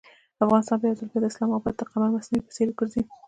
[0.43, 3.01] افغانستان به یو ځل بیا د اسلام اباد د قمر مصنوعي په څېر وګرځي.